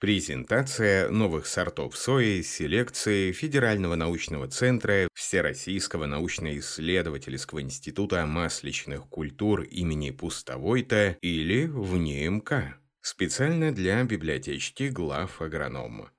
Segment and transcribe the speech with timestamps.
[0.00, 11.16] Презентация новых сортов сои селекции Федерального научного центра Всероссийского научно-исследовательского института масличных культур имени Пустовойта
[11.20, 12.78] или в НИМК.
[13.00, 16.12] Специально для библиотечки глав агронома.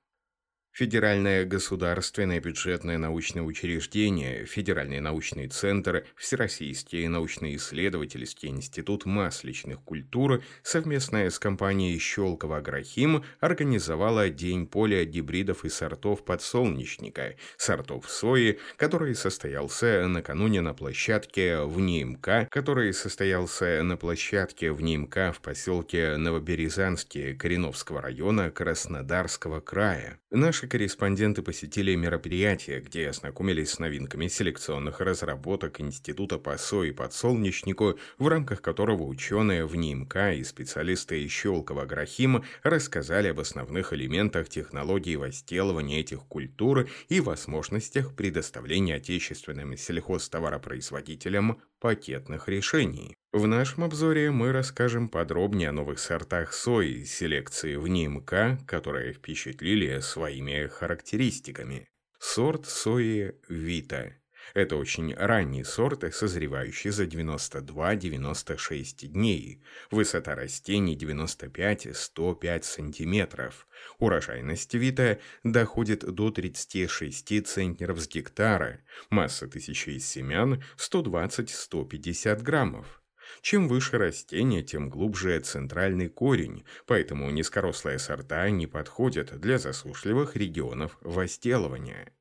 [0.80, 11.38] Федеральное государственное бюджетное научное учреждение, Федеральный научный центр, Всероссийский научно-исследовательский институт масличных культур совместно с
[11.38, 20.62] компанией Щелково Агрохим организовала День поля гибридов и сортов подсолнечника, сортов сои, который состоялся накануне
[20.62, 28.50] на площадке в НИМК, который состоялся на площадке в НИМК в поселке Новоберезанске Кореновского района
[28.50, 30.18] Краснодарского края.
[30.30, 37.98] Наши корреспонденты посетили мероприятие, где ознакомились с новинками селекционных разработок Института по сое и подсолнечнику,
[38.16, 44.48] в рамках которого ученые в НИМК и специалисты из Щелково Агрохим рассказали об основных элементах
[44.48, 53.16] технологии возделывания этих культур и возможностях предоставления отечественным сельхозтоваропроизводителям пакетных решений.
[53.32, 60.00] В нашем обзоре мы расскажем подробнее о новых сортах сои селекции в НИМК, которые впечатлили
[60.00, 61.88] своими характеристиками.
[62.18, 64.19] Сорт сои Вита.
[64.54, 69.62] Это очень ранний сорт, созревающий за 92-96 дней.
[69.90, 73.52] Высота растений 95-105 см.
[73.98, 78.80] Урожайность Вита доходит до 36 центнеров с гектара.
[79.10, 83.00] Масса тысячи из семян 120-150 граммов.
[83.42, 90.98] Чем выше растение, тем глубже центральный корень, поэтому низкорослые сорта не подходят для засушливых регионов
[91.00, 92.12] возделывания.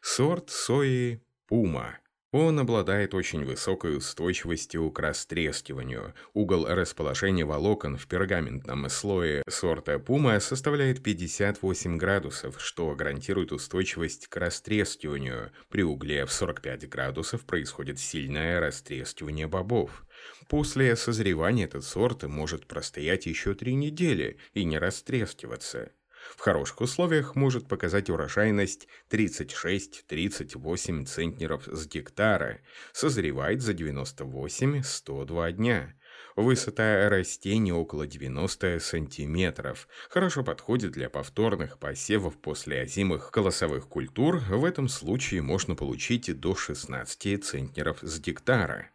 [0.00, 1.98] Сорт сои Пума.
[2.36, 6.14] Он обладает очень высокой устойчивостью к растрескиванию.
[6.32, 14.36] Угол расположения волокон в пергаментном слое сорта Пума составляет 58 градусов, что гарантирует устойчивость к
[14.36, 15.52] растрескиванию.
[15.68, 20.04] При угле в 45 градусов происходит сильное растрескивание бобов.
[20.48, 25.92] После созревания этот сорт может простоять еще три недели и не растрескиваться.
[26.36, 32.60] В хороших условиях может показать урожайность 36-38 центнеров с гектара,
[32.92, 35.94] созревает за 98-102 дня.
[36.36, 39.86] Высота растения около 90 сантиметров.
[40.08, 44.38] Хорошо подходит для повторных посевов после озимых колосовых культур.
[44.48, 48.90] В этом случае можно получить до 16 центнеров с гектара.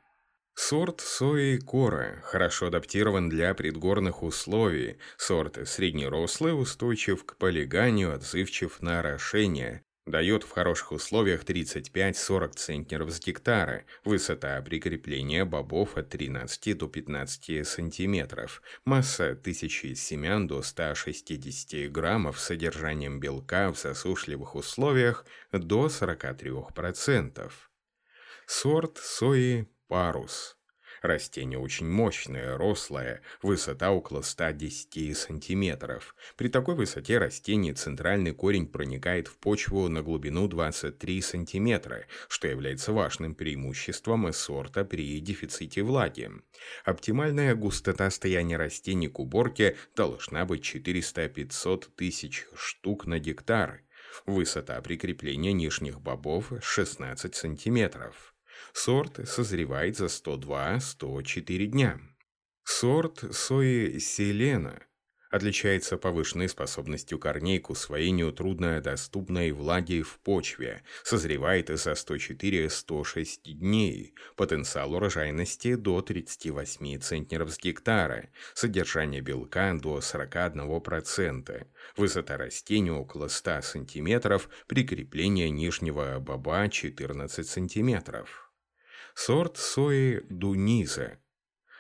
[0.62, 4.98] Сорт сои кора хорошо адаптирован для предгорных условий.
[5.16, 9.86] Сорт среднерослый, устойчив к полиганию, отзывчив на орошение.
[10.06, 13.86] Дает в хороших условиях 35-40 центнеров с гектара.
[14.04, 18.62] Высота прикрепления бобов от 13 до 15 сантиметров.
[18.84, 27.50] Масса тысячи семян до 160 граммов с содержанием белка в засушливых условиях до 43%.
[28.46, 30.56] Сорт сои парус.
[31.02, 36.16] Растение очень мощное, рослое, высота около 110 сантиметров.
[36.36, 42.92] При такой высоте растения центральный корень проникает в почву на глубину 23 сантиметра, что является
[42.92, 46.30] важным преимуществом сорта при дефиците влаги.
[46.84, 53.84] Оптимальная густота стояния растений к уборке должна быть 400-500 тысяч штук на гектар.
[54.26, 58.36] Высота прикрепления нижних бобов 16 сантиметров.
[58.74, 62.00] Сорт созревает за 102-104 дня.
[62.64, 64.80] Сорт сои селена
[65.30, 74.94] отличается повышенной способностью корней к усвоению труднодоступной влаги в почве, созревает за 104-106 дней, потенциал
[74.94, 84.50] урожайности до 38 центнеров с гектара, содержание белка до 41%, высота растения около 100 сантиметров,
[84.68, 88.49] прикрепление нижнего боба 14 сантиметров.
[89.16, 91.18] Сорт сои Дуниза.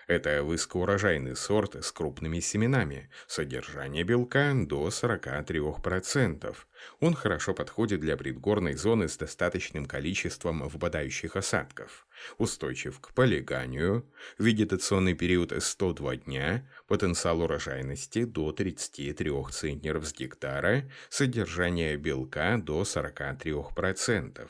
[0.07, 6.55] Это высокоурожайный сорт с крупными семенами, содержание белка до 43%.
[6.99, 12.07] Он хорошо подходит для предгорной зоны с достаточным количеством впадающих осадков.
[12.39, 21.97] Устойчив к полиганию, вегетационный период 102 дня, потенциал урожайности до 33 центнеров с гектара, содержание
[21.97, 24.49] белка до 43%.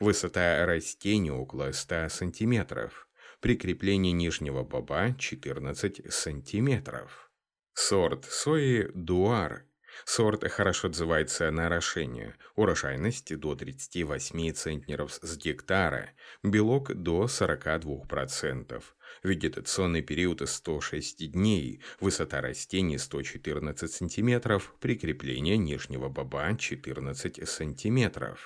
[0.00, 3.06] Высота растения около 100 сантиметров.
[3.40, 7.30] Прикрепление нижнего боба 14 сантиметров.
[7.74, 9.66] Сорт сои Дуар.
[10.06, 12.34] Сорт хорошо отзывается на орошение.
[12.56, 16.12] Урожайность до 38 центнеров с гектара.
[16.42, 18.82] Белок до 42%.
[19.22, 28.36] Вегетационный период 106 дней, высота растений 114 см, прикрепление нижнего боба 14 см.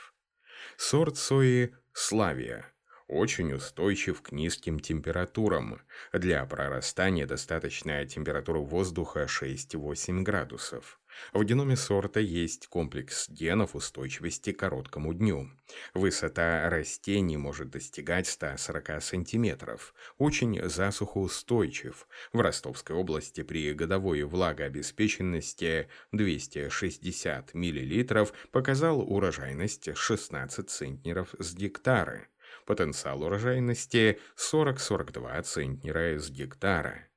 [0.77, 2.74] Сорт сои «Славия»
[3.09, 5.81] очень устойчив к низким температурам.
[6.13, 11.01] Для прорастания достаточная температура воздуха 6-8 градусов.
[11.33, 15.51] В геноме сорта есть комплекс генов устойчивости к короткому дню.
[15.95, 19.95] Высота растений может достигать 140 сантиметров.
[20.19, 22.09] Очень засухоустойчив.
[22.33, 32.27] В Ростовской области при годовой влагообеспеченности 260 мл показал урожайность 16 центнеров с гектара.
[32.65, 37.09] Потенциал урожайности 40-42 центнера с гектара.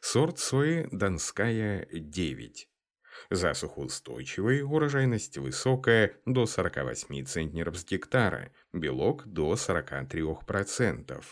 [0.00, 2.68] Сорт сои Донская 9.
[3.30, 11.24] Засухоустойчивый, урожайность высокая, до 48 центнеров с гектара, белок до 43%.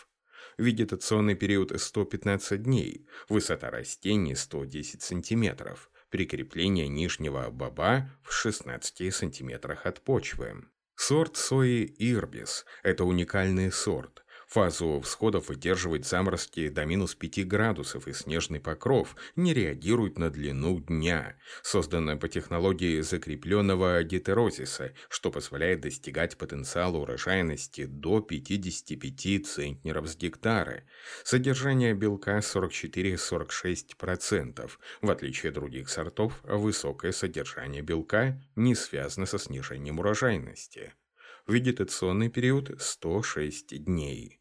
[0.57, 10.01] Вегетационный период 115 дней, высота растений 110 сантиметров, прикрепление нижнего боба в 16 сантиметрах от
[10.01, 10.63] почвы.
[10.97, 14.24] Сорт сои Ирбис– это уникальный сорт.
[14.47, 20.79] Фазу всходов выдерживает заморозки до минус 5 градусов и снежный покров, не реагирует на длину
[20.79, 21.35] дня.
[21.63, 30.83] Создана по технологии закрепленного гетерозиса, что позволяет достигать потенциала урожайности до 55 центнеров с гектара.
[31.23, 34.71] Содержание белка 44-46%.
[35.01, 40.93] В отличие от других сортов, высокое содержание белка не связано со снижением урожайности.
[41.47, 44.39] Вегетационный период 106 дней.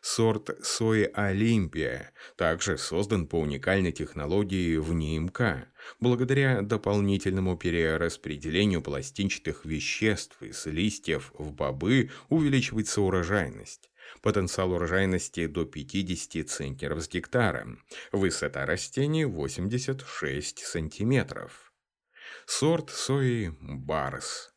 [0.00, 5.66] Сорт сои Олимпия также создан по уникальной технологии в НИМК,
[5.98, 13.90] благодаря дополнительному перераспределению пластинчатых веществ из листьев в бобы увеличивается урожайность.
[14.22, 17.66] Потенциал урожайности до 50 центнеров с гектара.
[18.12, 21.72] Высота растений 86 сантиметров.
[22.46, 24.49] Сорт сои Барс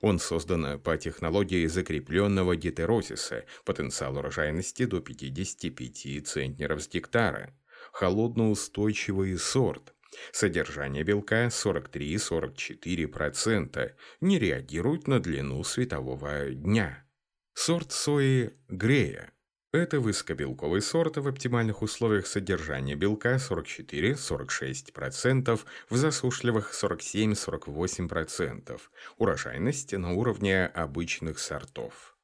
[0.00, 7.54] он создан по технологии закрепленного гетерозиса, потенциал урожайности до 55 центнеров с гектара.
[7.92, 9.94] Холодноустойчивый сорт.
[10.32, 13.92] Содержание белка 43-44%.
[14.20, 17.06] Не реагирует на длину светового дня.
[17.54, 19.32] Сорт сои Грея
[19.72, 28.80] это высокобелковый сорт в оптимальных условиях содержания белка 44-46%, в засушливых 47-48%,
[29.18, 32.16] урожайность на уровне обычных сортов.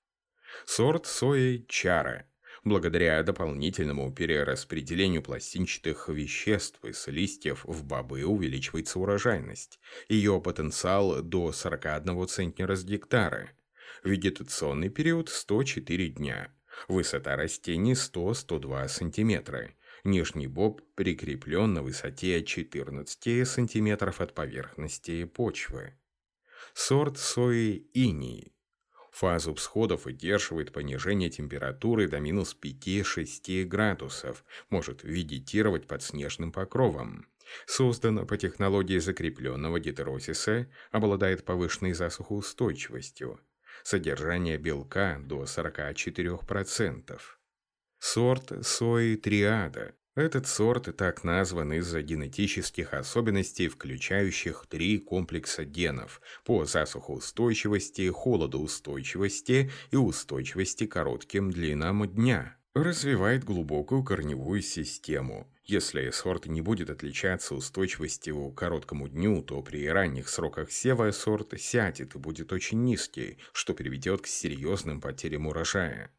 [0.65, 2.27] Сорт сои чара.
[2.65, 9.79] Благодаря дополнительному перераспределению пластинчатых веществ из листьев в бобы увеличивается урожайность.
[10.09, 13.51] Ее потенциал до 41 центнера с гектара.
[14.03, 16.51] Вегетационный период 104 дня.
[16.89, 19.75] Высота растений 100-102 см.
[20.05, 25.95] Нижний боб прикреплен на высоте 14 см от поверхности почвы.
[26.75, 28.53] Сорт сои инии.
[29.11, 37.27] Фазу всходов выдерживает понижение температуры до минус 5-6 градусов, может вегетировать под снежным покровом.
[37.65, 43.41] Создана по технологии закрепленного гетерозиса, обладает повышенной засухоустойчивостью
[43.83, 47.21] содержание белка до 44%.
[47.99, 49.95] Сорт сои триада.
[50.17, 59.97] Этот сорт так назван из-за генетических особенностей, включающих три комплекса генов по засухоустойчивости, холодоустойчивости и
[59.97, 62.57] устойчивости коротким длинам дня.
[62.75, 69.87] Развивает глубокую корневую систему, если сорт не будет отличаться устойчивостью к короткому дню, то при
[69.89, 76.13] ранних сроках сева сорт сядет и будет очень низкий, что приведет к серьезным потерям урожая.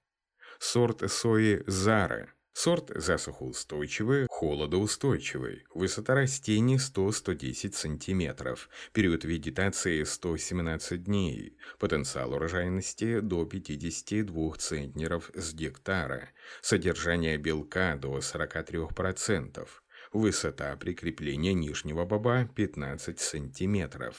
[0.59, 5.65] Сорт сои Зара Сорт засухоустойчивый, холодоустойчивый.
[5.75, 8.57] Высота растений 100-110 см.
[8.93, 11.55] Период вегетации 117 дней.
[11.77, 16.31] Потенциал урожайности до 52 центнеров с гектара.
[16.63, 19.67] Содержание белка до 43%.
[20.13, 24.13] Высота прикрепления нижнего боба 15 см.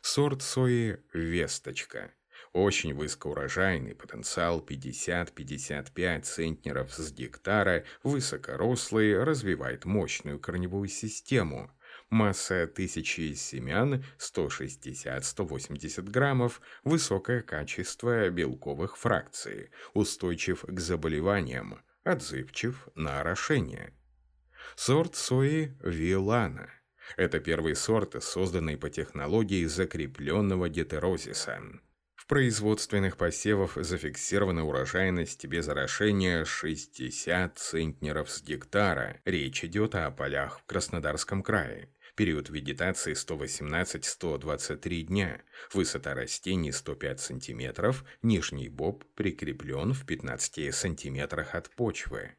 [0.00, 2.10] Сорт сои «Весточка»
[2.52, 11.70] Очень высокоурожайный, потенциал 50-55 центнеров с гектара, высокорослый, развивает мощную корневую систему.
[12.10, 23.94] Масса тысячи семян 160-180 граммов, высокое качество белковых фракций, устойчив к заболеваниям, отзывчив на орошение.
[24.76, 26.68] Сорт сои Вилана–
[27.16, 31.62] это первый сорт, созданный по технологии закрепленного гетерозиса.
[32.32, 39.20] Производственных посевов зафиксирована урожайность без орошения 60 центнеров с гектара.
[39.26, 41.90] Речь идет о полях в Краснодарском крае.
[42.14, 45.42] Период вегетации 118-123 дня.
[45.74, 47.94] Высота растений 105 см.
[48.22, 52.30] Нижний боб прикреплен в 15 см от почвы.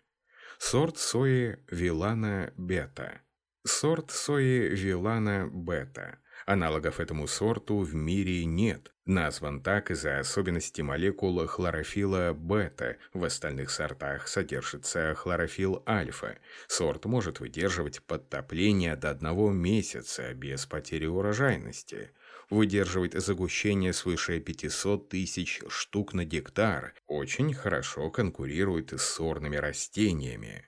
[0.57, 3.21] Сорт сои Вилана бета.
[3.63, 6.17] Сорт сои Вилана бета.
[6.45, 8.91] Аналогов этому сорту в мире нет.
[9.05, 12.97] Назван так из-за особенностей молекул хлорофила бета.
[13.13, 16.37] В остальных сортах содержится хлорофилл альфа.
[16.67, 22.11] Сорт может выдерживать подтопление до одного месяца без потери урожайности.
[22.49, 26.93] Выдерживает загущение свыше 500 тысяч штук на гектар.
[27.07, 30.67] Очень хорошо конкурирует с сорными растениями.